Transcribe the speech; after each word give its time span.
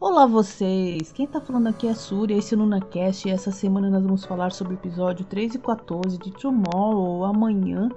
Olá 0.00 0.26
vocês, 0.26 1.12
quem 1.12 1.28
tá 1.28 1.40
falando 1.40 1.68
aqui 1.68 1.86
é 1.86 1.94
Surya, 1.94 2.36
esse 2.36 2.54
é 2.54 2.56
o 2.56 2.60
NunaCast 2.60 3.28
e 3.28 3.30
essa 3.30 3.52
semana 3.52 3.88
nós 3.88 4.02
vamos 4.02 4.24
falar 4.24 4.50
sobre 4.50 4.74
o 4.74 4.76
episódio 4.76 5.24
13 5.24 5.58
e 5.58 5.60
14 5.60 6.18
de 6.18 6.32
Tomorrow, 6.32 7.24
amanhã, 7.24 7.88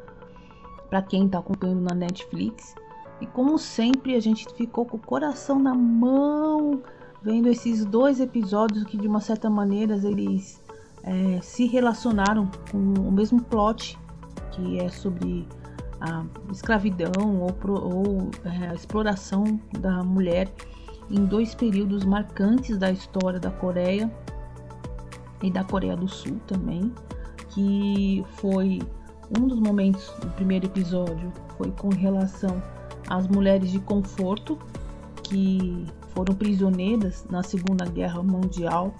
pra 0.87 1.01
quem 1.01 1.27
tá 1.27 1.39
acompanhando 1.39 1.81
na 1.81 1.95
Netflix. 1.95 2.75
E 3.19 3.25
como 3.25 3.57
sempre, 3.57 4.15
a 4.15 4.19
gente 4.19 4.45
ficou 4.53 4.85
com 4.85 4.97
o 4.97 4.99
coração 4.99 5.57
na 5.57 5.73
mão 5.73 6.83
vendo 7.23 7.47
esses 7.49 7.83
dois 7.85 8.19
episódios 8.19 8.83
que 8.83 8.97
de 8.97 9.07
uma 9.07 9.19
certa 9.19 9.49
maneira 9.49 9.95
eles 9.95 10.61
é, 11.03 11.39
se 11.41 11.65
relacionaram 11.65 12.49
com 12.71 12.77
o 12.77 13.11
mesmo 13.11 13.41
plot, 13.41 13.97
que 14.51 14.79
é 14.79 14.89
sobre 14.89 15.47
a 15.99 16.23
escravidão 16.51 17.39
ou, 17.41 17.51
pro- 17.53 17.81
ou 17.81 18.31
é, 18.45 18.69
a 18.69 18.73
exploração 18.73 19.43
da 19.79 20.03
mulher 20.03 20.51
em 21.09 21.25
dois 21.25 21.53
períodos 21.53 22.03
marcantes 22.05 22.77
da 22.77 22.91
história 22.91 23.39
da 23.39 23.51
Coreia 23.51 24.11
e 25.43 25.51
da 25.51 25.63
Coreia 25.63 25.95
do 25.95 26.07
Sul 26.07 26.39
também, 26.47 26.93
que 27.49 28.23
foi 28.37 28.79
um 29.37 29.47
dos 29.47 29.59
momentos 29.59 30.13
do 30.21 30.27
primeiro 30.31 30.65
episódio 30.67 31.31
foi 31.57 31.71
com 31.71 31.89
relação 31.89 32.61
às 33.09 33.27
mulheres 33.27 33.71
de 33.71 33.79
conforto 33.79 34.57
que 35.23 35.85
foram 36.13 36.33
prisioneiras 36.35 37.25
na 37.29 37.41
Segunda 37.43 37.85
Guerra 37.85 38.21
Mundial 38.21 38.93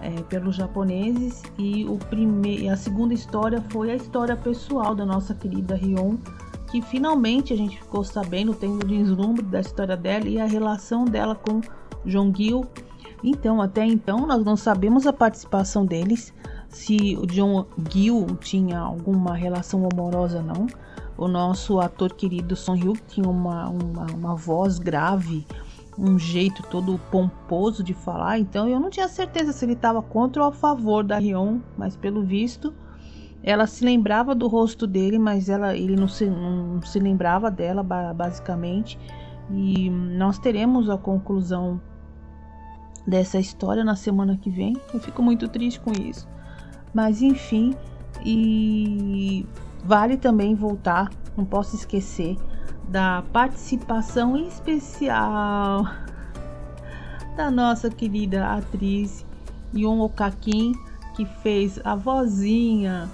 é, 0.00 0.10
pelos 0.22 0.56
japoneses 0.56 1.42
e 1.58 1.84
o 1.84 1.96
prime 1.96 2.68
a 2.68 2.76
segunda 2.76 3.14
história 3.14 3.62
foi 3.70 3.90
a 3.90 3.96
história 3.96 4.36
pessoal 4.36 4.94
da 4.94 5.04
nossa 5.04 5.34
querida 5.34 5.74
Rion 5.74 6.16
que 6.70 6.82
finalmente 6.82 7.52
a 7.52 7.56
gente 7.56 7.78
ficou 7.78 8.04
sabendo, 8.04 8.54
tendo 8.54 8.84
o 8.84 8.86
deslumbre 8.86 9.42
da 9.44 9.60
história 9.60 9.96
dela 9.96 10.28
e 10.28 10.38
a 10.38 10.46
relação 10.46 11.04
dela 11.04 11.34
com 11.34 11.60
Jong-gil. 12.04 12.66
Então, 13.24 13.60
até 13.60 13.84
então, 13.84 14.26
nós 14.26 14.44
não 14.44 14.56
sabemos 14.56 15.06
a 15.06 15.12
participação 15.12 15.84
deles, 15.84 16.32
se 16.68 17.16
o 17.16 17.26
John 17.26 17.66
Gil 17.90 18.26
tinha 18.40 18.78
alguma 18.78 19.34
relação 19.34 19.88
amorosa 19.90 20.42
não. 20.42 20.66
O 21.16 21.26
nosso 21.26 21.80
ator 21.80 22.12
querido 22.12 22.54
Son 22.54 22.74
Hyuk 22.74 23.02
tinha 23.08 23.28
uma, 23.28 23.68
uma, 23.68 24.06
uma 24.14 24.36
voz 24.36 24.78
grave, 24.78 25.44
um 25.98 26.18
jeito 26.18 26.62
todo 26.62 26.98
pomposo 27.10 27.82
de 27.82 27.92
falar, 27.92 28.38
então 28.38 28.68
eu 28.68 28.78
não 28.78 28.88
tinha 28.88 29.08
certeza 29.08 29.52
se 29.52 29.64
ele 29.64 29.72
estava 29.72 30.00
contra 30.00 30.42
ou 30.42 30.48
a 30.48 30.52
favor 30.52 31.02
da 31.02 31.18
Rion, 31.18 31.58
mas 31.76 31.96
pelo 31.96 32.22
visto 32.22 32.72
ela 33.42 33.66
se 33.66 33.84
lembrava 33.84 34.34
do 34.34 34.48
rosto 34.48 34.86
dele, 34.86 35.18
mas 35.18 35.48
ela, 35.48 35.76
ele 35.76 35.96
não 35.96 36.08
se, 36.08 36.26
não 36.26 36.82
se 36.82 36.98
lembrava 36.98 37.50
dela, 37.50 37.82
ba- 37.82 38.12
basicamente. 38.12 38.98
E 39.50 39.88
nós 39.88 40.38
teremos 40.38 40.90
a 40.90 40.98
conclusão 40.98 41.80
dessa 43.06 43.38
história 43.38 43.84
na 43.84 43.96
semana 43.96 44.36
que 44.36 44.50
vem. 44.50 44.76
Eu 44.92 45.00
fico 45.00 45.22
muito 45.22 45.48
triste 45.48 45.80
com 45.80 45.92
isso. 45.92 46.28
Mas 46.92 47.22
enfim, 47.22 47.74
e 48.24 49.46
vale 49.84 50.16
também 50.16 50.54
voltar, 50.54 51.10
não 51.36 51.44
posso 51.44 51.76
esquecer 51.76 52.36
da 52.88 53.22
participação 53.32 54.36
especial 54.36 55.86
da 57.36 57.50
nossa 57.50 57.90
querida 57.90 58.46
atriz 58.46 59.24
Yon 59.74 60.00
Okakin, 60.00 60.72
que 61.14 61.24
fez 61.24 61.78
a 61.84 61.94
vozinha 61.94 63.08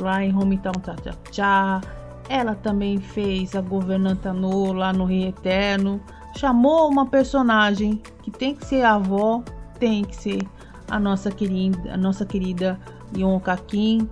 lá 0.00 0.24
em 0.24 0.36
Hometown 0.36 0.74
Cha 0.84 0.96
Cha 1.02 1.16
Cha. 1.32 1.80
Ela 2.28 2.54
também 2.54 2.98
fez 2.98 3.54
a 3.54 3.60
governanta 3.60 4.32
No 4.32 4.72
lá 4.72 4.92
no 4.92 5.04
Rio 5.04 5.28
Eterno. 5.28 6.00
Chamou 6.36 6.88
uma 6.88 7.06
personagem 7.06 8.02
que 8.22 8.30
tem 8.30 8.54
que 8.54 8.64
ser 8.66 8.82
a 8.82 8.94
avó, 8.94 9.42
tem 9.78 10.04
que 10.04 10.14
ser 10.14 10.48
a 10.88 10.98
nossa 10.98 11.30
querida, 11.30 11.92
a 11.92 11.96
nossa 11.96 12.24
querida 12.24 12.78
Yon 13.16 13.40
Kakin, 13.40 14.08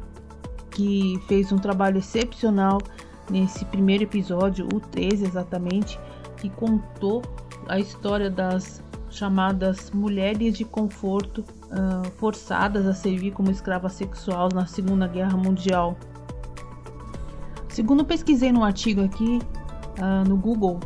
que 0.71 1.21
fez 1.29 1.53
um 1.53 1.59
trabalho 1.59 1.99
excepcional 1.99 2.79
nesse 3.31 3.65
primeiro 3.67 4.05
episódio, 4.05 4.67
o 4.73 4.81
13 4.81 5.25
exatamente, 5.25 5.99
que 6.37 6.49
contou 6.51 7.23
a 7.69 7.79
história 7.79 8.31
das 8.31 8.83
chamadas 9.11 9.91
mulheres 9.91 10.57
de 10.57 10.65
conforto 10.65 11.45
ah, 11.71 12.03
forçadas 12.17 12.87
a 12.87 12.93
servir 12.95 13.31
como 13.33 13.51
escrava 13.51 13.89
sexual 13.89 14.49
na 14.55 14.67
Segunda 14.67 15.07
Guerra 15.07 15.37
Mundial. 15.37 15.97
Segundo 17.69 18.05
pesquisei 18.05 18.51
no 18.53 18.65
artigo 18.65 19.03
aqui 19.03 19.39
ah, 20.01 20.25
no 20.27 20.37
Google, 20.37 20.81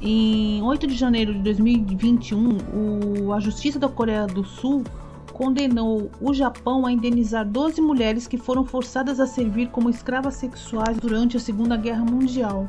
em 0.00 0.62
8 0.62 0.86
de 0.86 0.94
janeiro 0.94 1.32
de 1.32 1.40
2021, 1.40 2.58
o- 3.26 3.32
a 3.32 3.40
Justiça 3.40 3.78
da 3.78 3.88
Coreia 3.88 4.26
do 4.26 4.44
Sul 4.44 4.84
condenou 5.34 6.12
o 6.20 6.32
Japão 6.32 6.86
a 6.86 6.92
indenizar 6.92 7.44
12 7.44 7.80
mulheres 7.80 8.28
que 8.28 8.38
foram 8.38 8.64
forçadas 8.64 9.18
a 9.18 9.26
servir 9.26 9.68
como 9.68 9.90
escravas 9.90 10.36
sexuais 10.36 10.96
durante 10.96 11.36
a 11.36 11.40
Segunda 11.40 11.76
Guerra 11.76 12.04
Mundial. 12.04 12.68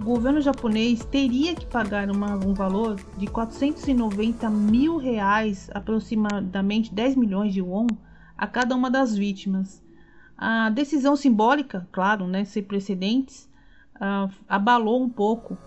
O 0.00 0.04
governo 0.04 0.40
japonês 0.40 1.04
teria 1.04 1.56
que 1.56 1.66
pagar 1.66 2.08
uma- 2.08 2.36
um 2.36 2.54
valor 2.54 2.94
de 3.16 3.26
490 3.26 4.48
mil 4.48 4.98
reais, 4.98 5.68
aproximadamente 5.74 6.94
10 6.94 7.16
milhões 7.16 7.52
de 7.52 7.60
won, 7.60 7.88
a 8.36 8.46
cada 8.46 8.76
uma 8.76 8.88
das 8.88 9.16
vítimas. 9.16 9.82
A 10.36 10.70
decisão 10.70 11.16
simbólica, 11.16 11.88
claro, 11.90 12.28
né, 12.28 12.44
sem 12.44 12.62
precedentes, 12.62 13.50
ah, 14.00 14.28
abalou 14.48 15.02
um 15.02 15.10
pouco 15.10 15.58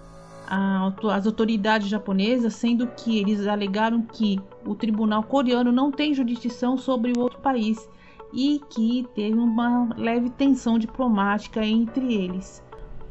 a 0.48 0.94
as 1.12 1.26
autoridades 1.26 1.88
japonesas, 1.88 2.56
sendo 2.56 2.88
que 2.88 3.18
eles 3.20 3.48
alegaram 3.48 4.02
que 4.02 4.40
o 4.66 4.76
tribunal 4.76 5.24
coreano 5.24 5.72
não 5.72 5.92
tem 5.92 6.14
jurisdição 6.14 6.78
sobre 6.78 7.14
o 7.14 7.20
outro 7.20 7.40
país 7.40 7.88
e 8.34 8.62
que 8.70 9.08
teve 9.14 9.38
uma 9.38 9.90
leve 9.98 10.30
tensão 10.30 10.78
diplomática 10.78 11.66
entre 11.66 12.14
eles. 12.14 12.64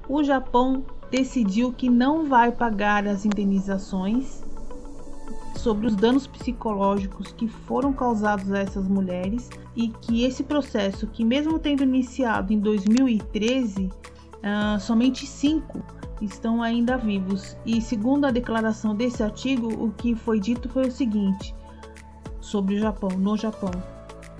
O 0.08 0.22
Japão 0.24 0.84
decidiu 1.10 1.72
que 1.72 1.88
não 1.88 2.24
vai 2.24 2.52
pagar 2.52 3.06
as 3.06 3.24
indenizações 3.24 4.44
sobre 5.56 5.86
os 5.86 5.94
danos 5.94 6.26
psicológicos 6.26 7.32
que 7.32 7.46
foram 7.46 7.92
causados 7.92 8.50
a 8.50 8.60
essas 8.60 8.88
mulheres 8.88 9.50
e 9.76 9.88
que 9.88 10.24
esse 10.24 10.42
processo, 10.42 11.06
que 11.06 11.24
mesmo 11.24 11.58
tendo 11.58 11.82
iniciado 11.82 12.52
em 12.52 12.58
2013, 12.58 13.90
ah, 14.42 14.78
somente 14.78 15.26
cinco 15.26 15.82
estão 16.20 16.62
ainda 16.62 16.96
vivos. 16.96 17.56
E 17.64 17.80
segundo 17.80 18.26
a 18.26 18.30
declaração 18.30 18.94
desse 18.94 19.22
artigo, 19.22 19.68
o 19.82 19.90
que 19.90 20.14
foi 20.14 20.40
dito 20.40 20.68
foi 20.68 20.88
o 20.88 20.92
seguinte 20.92 21.54
sobre 22.40 22.76
o 22.76 22.78
Japão, 22.78 23.10
no 23.10 23.36
Japão. 23.36 23.70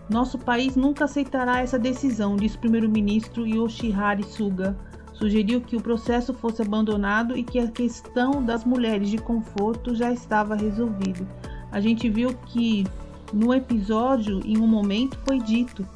Nosso 0.09 0.38
país 0.38 0.75
nunca 0.75 1.05
aceitará 1.05 1.61
essa 1.61 1.78
decisão, 1.78 2.34
disse 2.37 2.56
o 2.56 2.61
primeiro-ministro 2.61 3.47
Yoshihari 3.47 4.25
Suga. 4.25 4.77
Sugeriu 5.12 5.61
que 5.61 5.77
o 5.77 5.83
processo 5.83 6.32
fosse 6.32 6.62
abandonado 6.62 7.37
e 7.37 7.44
que 7.44 7.59
a 7.59 7.69
questão 7.69 8.43
das 8.43 8.65
mulheres 8.65 9.11
de 9.11 9.19
conforto 9.19 9.94
já 9.94 10.11
estava 10.11 10.56
resolvido. 10.56 11.28
A 11.71 11.81
gente 11.81 12.09
viu 12.09 12.34
que 12.47 12.84
no 13.32 13.55
episódio, 13.55 14.41
em 14.44 14.59
um 14.59 14.67
momento, 14.67 15.19
foi 15.25 15.38
dito 15.38 15.87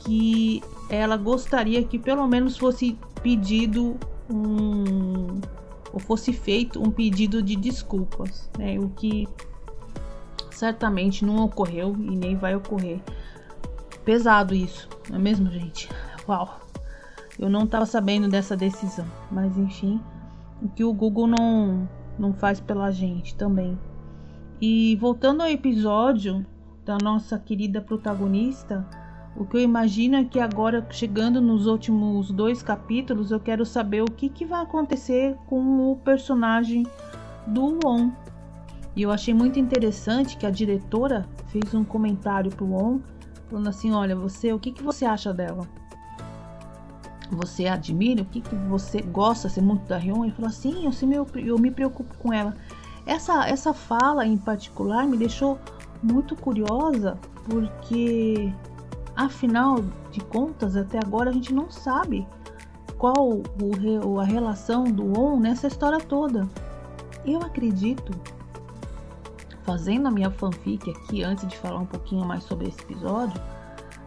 que 0.00 0.62
ela 0.88 1.16
gostaria 1.16 1.84
que 1.84 1.98
pelo 1.98 2.26
menos 2.26 2.56
fosse 2.56 2.98
pedido 3.22 3.96
um 4.28 5.40
ou 5.92 6.00
fosse 6.00 6.32
feito 6.32 6.82
um 6.82 6.90
pedido 6.90 7.42
de 7.42 7.54
desculpas, 7.54 8.50
né? 8.58 8.78
O 8.78 8.88
que 8.88 9.28
certamente 10.50 11.24
não 11.24 11.44
ocorreu 11.44 11.94
e 11.98 12.16
nem 12.16 12.36
vai 12.36 12.54
ocorrer. 12.54 13.00
Pesado 14.04 14.54
isso, 14.54 14.88
não 15.08 15.16
é 15.16 15.18
mesmo, 15.18 15.50
gente? 15.50 15.88
Uau! 16.28 16.60
Eu 17.38 17.48
não 17.48 17.64
estava 17.64 17.86
sabendo 17.86 18.28
dessa 18.28 18.56
decisão, 18.56 19.06
mas 19.30 19.56
enfim, 19.56 20.00
o 20.62 20.68
que 20.68 20.84
o 20.84 20.92
Google 20.92 21.26
não 21.26 21.88
não 22.18 22.32
faz 22.32 22.60
pela 22.60 22.90
gente 22.90 23.34
também. 23.34 23.78
E 24.60 24.96
voltando 24.96 25.40
ao 25.42 25.48
episódio 25.48 26.46
da 26.84 26.98
nossa 27.02 27.38
querida 27.38 27.80
protagonista, 27.80 28.86
o 29.34 29.46
que 29.46 29.56
eu 29.56 29.60
imagino 29.60 30.16
é 30.16 30.24
que 30.24 30.38
agora, 30.38 30.86
chegando 30.90 31.40
nos 31.40 31.66
últimos 31.66 32.30
dois 32.30 32.62
capítulos, 32.62 33.30
eu 33.30 33.40
quero 33.40 33.64
saber 33.64 34.02
o 34.02 34.10
que, 34.10 34.28
que 34.28 34.44
vai 34.44 34.62
acontecer 34.62 35.36
com 35.46 35.90
o 35.90 35.96
personagem 35.96 36.86
do 37.46 37.78
Won. 37.82 38.10
E 38.94 39.02
eu 39.02 39.10
achei 39.10 39.32
muito 39.32 39.58
interessante 39.58 40.36
que 40.36 40.44
a 40.44 40.50
diretora 40.50 41.26
fez 41.46 41.72
um 41.74 41.82
comentário 41.82 42.50
pro 42.50 42.66
Won, 42.66 43.00
falando 43.48 43.68
assim, 43.68 43.92
olha, 43.92 44.14
você, 44.14 44.52
o 44.52 44.58
que, 44.58 44.70
que 44.70 44.82
você 44.82 45.06
acha 45.06 45.32
dela? 45.32 45.66
Você 47.30 47.66
admira? 47.66 48.22
O 48.22 48.26
que, 48.26 48.42
que 48.42 48.54
você 48.54 49.00
gosta 49.00 49.48
ser 49.48 49.62
muito 49.62 49.88
da 49.88 49.96
Hyun? 49.96 50.24
Ele 50.24 50.34
falou 50.34 50.50
assim, 50.50 50.84
eu, 50.84 51.10
eu, 51.10 51.26
eu 51.36 51.58
me 51.58 51.70
preocupo 51.70 52.14
com 52.18 52.30
ela. 52.30 52.54
Essa, 53.06 53.48
essa 53.48 53.72
fala 53.72 54.26
em 54.26 54.36
particular 54.36 55.06
me 55.06 55.16
deixou 55.16 55.58
muito 56.02 56.36
curiosa, 56.36 57.18
porque 57.48 58.52
afinal 59.24 59.84
de 60.10 60.20
contas, 60.20 60.76
até 60.76 60.98
agora 60.98 61.30
a 61.30 61.32
gente 61.32 61.52
não 61.54 61.70
sabe 61.70 62.26
qual 62.98 63.30
o, 63.30 64.20
a 64.20 64.24
relação 64.24 64.84
do 64.84 65.18
On 65.18 65.38
nessa 65.38 65.66
história 65.66 65.98
toda. 65.98 66.48
Eu 67.24 67.40
acredito, 67.40 68.12
fazendo 69.62 70.08
a 70.08 70.10
minha 70.10 70.30
fanfic 70.30 70.90
aqui, 70.90 71.22
antes 71.22 71.46
de 71.48 71.56
falar 71.56 71.80
um 71.80 71.86
pouquinho 71.86 72.24
mais 72.24 72.44
sobre 72.44 72.68
esse 72.68 72.80
episódio, 72.82 73.40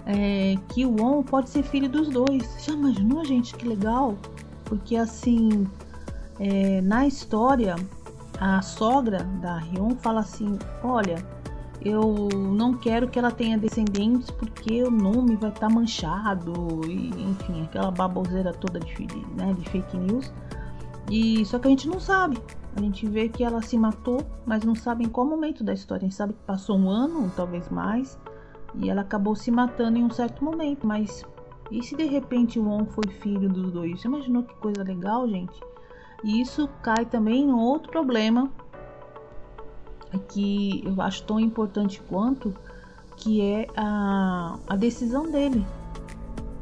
é, 0.05 0.55
que 0.69 0.85
o 0.85 1.01
On 1.01 1.23
pode 1.23 1.49
ser 1.49 1.63
filho 1.63 1.89
dos 1.89 2.09
dois. 2.09 2.63
Já 2.63 2.73
imaginou, 2.73 3.25
gente? 3.25 3.55
Que 3.55 3.67
legal! 3.67 4.15
Porque 4.65 4.95
assim, 4.95 5.67
é, 6.39 6.81
na 6.81 7.07
história, 7.07 7.75
a 8.39 8.61
sogra 8.61 9.23
da 9.41 9.57
Rion 9.57 9.91
fala 9.97 10.21
assim: 10.21 10.57
Olha, 10.83 11.15
eu 11.85 12.27
não 12.33 12.73
quero 12.73 13.07
que 13.07 13.19
ela 13.19 13.29
tenha 13.29 13.59
descendentes 13.59 14.31
porque 14.31 14.81
o 14.81 14.89
nome 14.89 15.35
vai 15.35 15.51
estar 15.51 15.67
tá 15.67 15.69
manchado, 15.69 16.81
e, 16.89 17.09
enfim, 17.21 17.61
aquela 17.61 17.91
baboseira 17.91 18.51
toda 18.51 18.79
de, 18.79 19.07
né, 19.37 19.53
de 19.53 19.69
fake 19.69 19.95
news. 19.95 20.33
E 21.11 21.45
só 21.45 21.59
que 21.59 21.67
a 21.67 21.69
gente 21.69 21.87
não 21.87 21.99
sabe. 21.99 22.39
A 22.75 22.81
gente 22.81 23.07
vê 23.07 23.29
que 23.29 23.43
ela 23.43 23.61
se 23.61 23.77
matou, 23.77 24.25
mas 24.47 24.63
não 24.63 24.73
sabe 24.73 25.05
em 25.05 25.07
qual 25.07 25.27
momento 25.27 25.63
da 25.63 25.73
história. 25.73 26.01
A 26.01 26.09
gente 26.09 26.15
sabe 26.15 26.33
que 26.33 26.39
passou 26.39 26.75
um 26.75 26.89
ano, 26.89 27.31
talvez 27.35 27.69
mais, 27.69 28.19
e 28.73 28.89
ela 28.89 29.01
acabou 29.01 29.35
se 29.35 29.51
matando 29.51 29.99
em 29.99 30.03
um 30.03 30.09
certo 30.09 30.43
momento. 30.43 30.87
Mas 30.87 31.23
e 31.69 31.83
se 31.83 31.95
de 31.95 32.05
repente 32.05 32.59
o 32.59 32.67
On 32.67 32.85
foi 32.85 33.07
filho 33.21 33.47
dos 33.47 33.71
dois? 33.71 34.01
Você 34.01 34.07
imaginou 34.07 34.41
que 34.41 34.55
coisa 34.55 34.83
legal, 34.83 35.27
gente? 35.29 35.59
E 36.23 36.41
isso 36.41 36.67
cai 36.81 37.05
também 37.05 37.43
em 37.43 37.53
outro 37.53 37.91
problema 37.91 38.51
que 40.17 40.83
eu 40.85 41.01
acho 41.01 41.23
tão 41.23 41.39
importante 41.39 42.01
quanto, 42.09 42.53
que 43.17 43.41
é 43.41 43.67
a, 43.75 44.57
a 44.67 44.75
decisão 44.75 45.29
dele. 45.29 45.65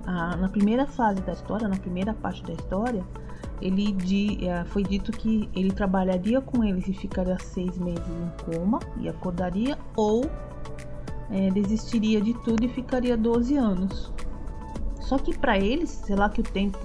A, 0.06 0.36
na 0.36 0.50
primeira 0.50 0.86
fase 0.86 1.22
da 1.22 1.34
história, 1.34 1.68
na 1.68 1.78
primeira 1.78 2.14
parte 2.14 2.44
da 2.44 2.54
história, 2.54 3.04
ele 3.62 3.96
é, 4.46 4.66
foi 4.66 4.84
dito 4.84 5.12
que 5.12 5.50
ele 5.56 5.72
trabalharia 5.72 6.42
com 6.42 6.64
eles 6.64 6.88
e 6.88 6.94
ficaria 6.94 7.38
seis 7.40 7.78
meses 7.78 8.04
em 8.08 8.52
coma 8.52 8.80
e 9.00 9.08
acordaria, 9.08 9.78
ou 9.96 10.30
é, 11.32 11.50
desistiria 11.50 12.22
de 12.22 12.34
tudo 12.44 12.66
e 12.66 12.68
ficaria 12.68 13.16
12 13.16 13.56
anos. 13.56 14.12
Só 15.00 15.18
que 15.18 15.38
para 15.38 15.58
eles, 15.58 15.90
sei 15.90 16.16
lá 16.16 16.30
que 16.30 16.42
o 16.42 16.44
tempo 16.44 16.80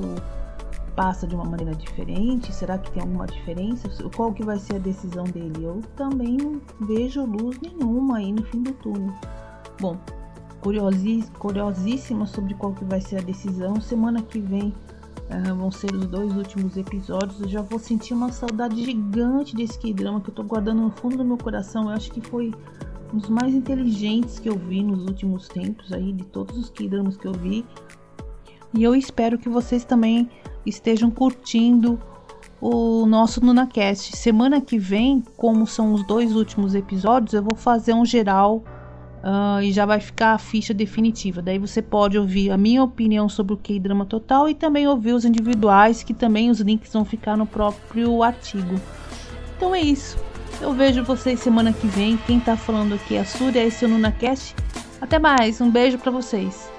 passa 0.99 1.29
de 1.29 1.37
uma 1.37 1.45
maneira 1.45 1.77
diferente? 1.77 2.53
Será 2.53 2.77
que 2.77 2.91
tem 2.91 3.01
alguma 3.01 3.25
diferença? 3.25 3.89
Qual 4.17 4.33
que 4.33 4.45
vai 4.45 4.59
ser 4.59 4.75
a 4.75 4.79
decisão 4.81 5.23
dele? 5.23 5.63
Eu 5.63 5.81
também 5.95 6.37
não 6.37 6.61
vejo 6.81 7.25
luz 7.25 7.57
nenhuma 7.61 8.17
aí 8.17 8.33
no 8.33 8.43
fim 8.43 8.65
do 8.65 8.73
túnel. 8.73 9.15
Bom, 9.81 9.97
curiosíssima 11.39 12.27
sobre 12.27 12.53
qual 12.55 12.73
que 12.73 12.85
vai 12.85 13.01
ser 13.01 13.19
a 13.19 13.21
decisão. 13.21 13.81
Semana 13.81 14.21
que 14.23 14.41
vem 14.41 14.75
uh, 15.31 15.55
vão 15.55 15.71
ser 15.71 15.95
os 15.95 16.05
dois 16.05 16.37
últimos 16.37 16.77
episódios. 16.77 17.41
Eu 17.43 17.49
já 17.49 17.63
vou 17.63 17.79
sentir 17.79 18.13
uma 18.13 18.33
saudade 18.33 18.85
gigante 18.85 19.55
desse 19.55 19.79
K-drama 19.79 20.21
que 20.21 20.31
eu 20.31 20.35
tô 20.35 20.43
guardando 20.43 20.83
no 20.83 20.91
fundo 20.91 21.19
do 21.19 21.25
meu 21.25 21.39
coração. 21.39 21.85
Eu 21.85 21.91
acho 21.91 22.11
que 22.11 22.21
foi 22.21 22.53
um 23.15 23.19
dos 23.19 23.31
mais 23.31 23.55
inteligentes 23.55 24.41
que 24.41 24.49
eu 24.49 24.59
vi 24.59 24.83
nos 24.83 25.07
últimos 25.07 25.47
tempos 25.47 25.93
aí, 25.93 26.13
de 26.13 26.25
todos 26.25 26.59
os 26.59 26.71
K-dramas 26.71 27.17
que 27.17 27.29
eu 27.29 27.33
vi. 27.35 27.65
E 28.75 28.83
eu 28.83 28.97
espero 28.97 29.39
que 29.39 29.49
vocês 29.49 29.85
também 29.85 30.29
estejam 30.65 31.11
curtindo 31.11 31.99
o 32.61 33.07
nosso 33.07 33.45
NunaCast. 33.45 34.17
Semana 34.17 34.61
que 34.61 34.79
vem, 34.79 35.23
como 35.37 35.67
são 35.67 35.93
os 35.93 36.07
dois 36.07 36.35
últimos 36.35 36.75
episódios, 36.75 37.35
eu 37.35 37.43
vou 37.43 37.57
fazer 37.57 37.95
um 37.95 38.05
geral 38.05 38.65
uh, 39.23 39.63
e 39.63 39.73
já 39.73 39.87
vai 39.87 40.01
ficar 40.01 40.35
a 40.35 40.39
ficha 40.39 40.75
definitiva. 40.75 41.41
Daí 41.41 41.59
você 41.59 41.81
pode 41.81 42.19
ouvir 42.19 42.51
a 42.51 42.59
minha 42.59 42.83
opinião 42.83 43.29
sobre 43.29 43.55
o 43.55 43.57
K-Drama 43.57 44.05
Total 44.05 44.49
e 44.49 44.55
também 44.55 44.87
ouvir 44.87 45.13
os 45.13 45.25
individuais, 45.25 46.03
que 46.03 46.15
também 46.15 46.51
os 46.51 46.61
links 46.61 46.93
vão 46.93 47.05
ficar 47.05 47.37
no 47.37 47.47
próprio 47.47 48.23
artigo. 48.23 48.75
Então 49.57 49.75
é 49.75 49.81
isso. 49.81 50.19
Eu 50.61 50.73
vejo 50.73 51.05
vocês 51.05 51.39
semana 51.41 51.73
que 51.73 51.87
vem. 51.87 52.17
Quem 52.27 52.41
tá 52.41 52.57
falando 52.57 52.95
aqui 52.95 53.15
é 53.15 53.21
a 53.21 53.25
Surya, 53.25 53.65
esse 53.65 53.85
é 53.85 53.89
o 53.89 53.91
NunaCast. 53.91 54.55
Até 55.01 55.19
mais, 55.19 55.61
um 55.61 55.71
beijo 55.71 55.99
para 55.99 56.11
vocês. 56.11 56.78